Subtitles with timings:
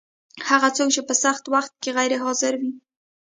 [0.49, 2.71] هغه څوک چې په سخت وخت کي غیر حاضر وي